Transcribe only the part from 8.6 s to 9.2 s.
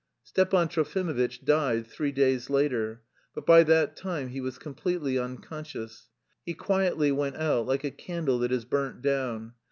burnt